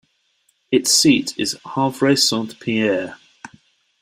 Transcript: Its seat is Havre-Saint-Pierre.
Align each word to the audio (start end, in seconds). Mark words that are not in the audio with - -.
Its 0.71 0.89
seat 0.89 1.31
is 1.37 1.59
Havre-Saint-Pierre. 1.75 3.19